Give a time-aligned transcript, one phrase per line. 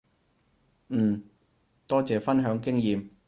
[0.89, 1.23] 嗯，
[1.87, 3.11] 多謝分享經驗